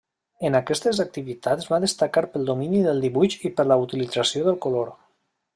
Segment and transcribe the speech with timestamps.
[0.47, 4.95] En aquestes activitats va destacar pel domini del dibuix i per la utilització del color.